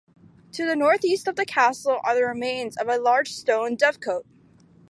To 0.53 0.65
the 0.65 0.75
north-east 0.75 1.27
of 1.27 1.35
the 1.35 1.45
Castle 1.45 1.99
are 2.03 2.15
the 2.15 2.25
remains 2.25 2.75
of 2.75 2.87
a 2.89 2.97
large 2.97 3.33
stone 3.33 3.77
dovecote. 3.77 4.25